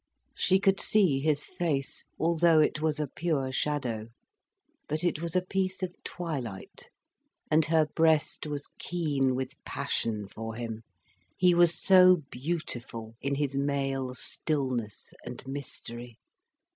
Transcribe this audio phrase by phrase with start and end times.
[0.35, 4.07] She could see his face, although it was a pure shadow.
[4.87, 6.89] But it was a piece of twilight.
[7.51, 10.81] And her breast was keen with passion for him,
[11.37, 16.17] he was so beautiful in his male stillness and mystery.